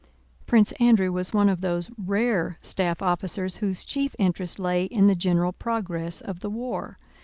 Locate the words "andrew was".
0.79-1.31